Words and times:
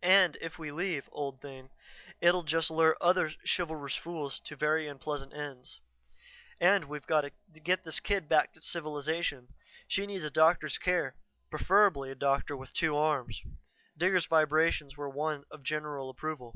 And 0.00 0.38
if 0.40 0.58
we 0.58 0.72
leave, 0.72 1.06
old 1.12 1.42
thing, 1.42 1.68
it'll 2.18 2.44
just 2.44 2.70
lure 2.70 2.96
other 2.98 3.30
chivalrous 3.44 3.94
fools 3.94 4.40
to 4.46 4.56
very 4.56 4.88
unpleasant 4.88 5.34
ends. 5.34 5.80
"And 6.58 6.86
we've 6.86 7.06
got 7.06 7.28
to 7.52 7.60
get 7.62 7.84
this 7.84 8.00
kid 8.00 8.26
back 8.26 8.54
to 8.54 8.62
civilization. 8.62 9.48
She 9.86 10.06
needs 10.06 10.24
a 10.24 10.30
doctor's 10.30 10.78
care, 10.78 11.14
preferably 11.50 12.10
a 12.10 12.14
doctor 12.14 12.56
with 12.56 12.72
two 12.72 12.96
arms." 12.96 13.38
Digger's 13.98 14.24
vibrations 14.24 14.96
were 14.96 15.10
one 15.10 15.44
of 15.50 15.62
general 15.62 16.08
approval. 16.08 16.54